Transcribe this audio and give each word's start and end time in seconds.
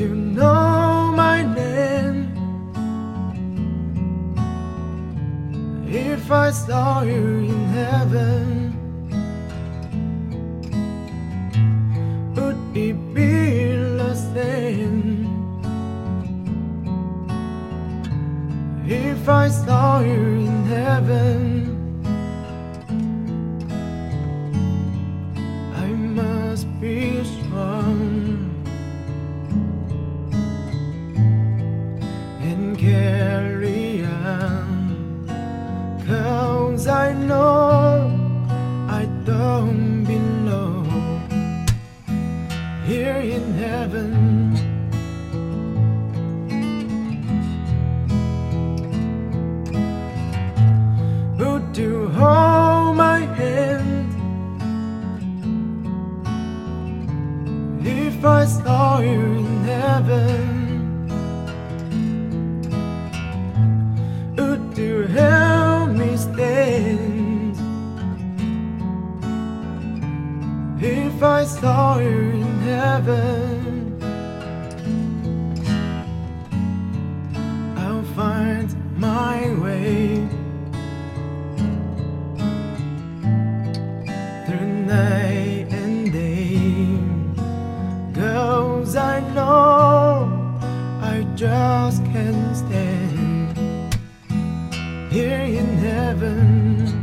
you 0.00 0.14
know 0.14 1.12
my 1.14 1.42
name? 1.42 2.32
If 5.86 6.30
I 6.32 6.50
saw 6.50 7.02
you 7.02 7.24
in 7.50 7.64
heaven, 7.80 8.72
would 12.34 12.60
it 12.74 12.96
be 13.14 13.76
the 14.00 14.14
same? 14.14 15.28
If 18.86 19.28
I 19.28 19.48
saw 19.48 20.00
you 20.00 20.22
in 20.48 20.64
heaven, 20.64 21.69
and 32.92 33.62
carry 33.62 34.04
on. 34.04 35.26
Cause 36.06 36.86
I 36.86 37.12
know 37.12 38.10
I 38.88 39.04
don't 39.24 40.04
belong 40.04 41.66
here 42.86 43.16
in 43.16 43.54
heaven. 43.54 44.29
If 70.82 71.22
I 71.22 71.44
saw 71.44 71.98
you 71.98 72.08
in 72.08 72.58
heaven? 72.60 74.02
I'll 77.76 78.02
find 78.14 78.74
my 78.98 79.52
way 79.60 80.26
through 84.46 84.66
night 84.86 85.66
and 85.70 86.12
day. 86.12 86.98
Girls, 88.14 88.96
I 88.96 89.20
know 89.34 90.58
I 91.02 91.26
just 91.34 92.02
can't 92.06 92.56
stand 92.56 93.94
here 95.12 95.40
in 95.40 95.76
heaven. 95.76 96.99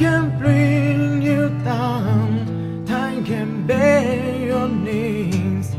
Can 0.00 0.30
bring 0.38 1.20
you 1.20 1.50
down, 1.62 2.86
time 2.86 3.22
can 3.22 3.66
bear 3.66 4.46
your 4.46 4.66
knees. 4.66 5.76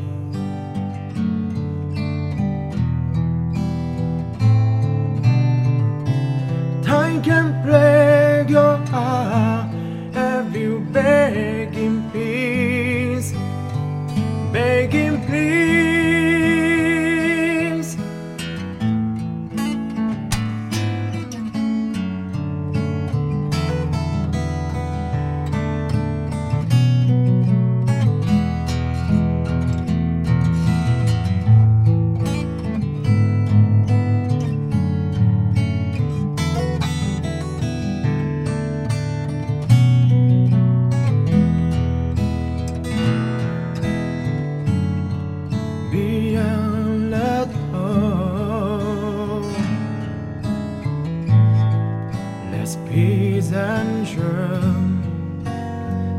Time 6.86 7.20
can 7.24 7.48
break 7.66 8.48
your 8.48 8.78
heart, 8.94 9.51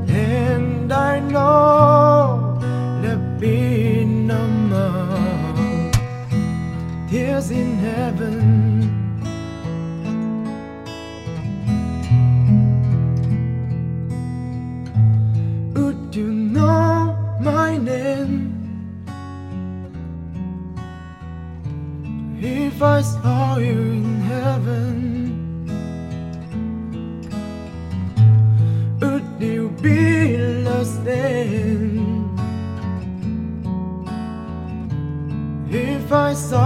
and 0.09 0.93
I 0.93 1.19
know 1.20 2.59
there'll 3.00 3.38
be 3.41 4.04
no 4.04 4.47
more 4.47 5.91
tears 7.09 7.50
in 7.50 7.78
heaven. 7.78 8.93
Would 15.75 16.14
you 16.14 16.26
know 16.26 17.16
my 17.41 17.78
name? 17.78 18.50
If 22.43 22.82
I 22.82 23.00
saw 23.00 23.56
you 23.56 23.81
in 23.81 24.20
heaven, 24.20 25.31
If 35.74 36.12
I 36.12 36.34
saw 36.34 36.61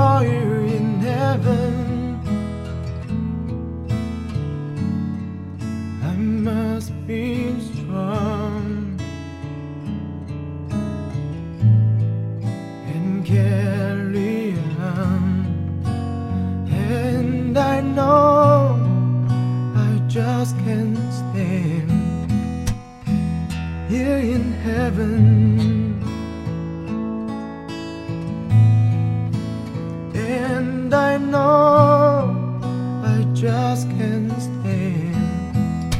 And 30.86 30.94
I 30.94 31.18
know 31.18 32.60
I 33.04 33.24
just 33.34 33.90
can't 33.98 34.30
stand 34.40 35.96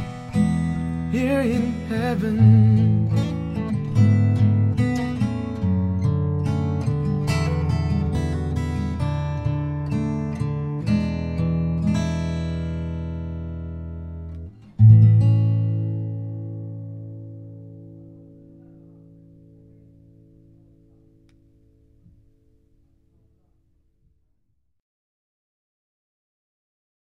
here 1.11 1.41
in 1.41 1.73
heaven. 1.89 3.26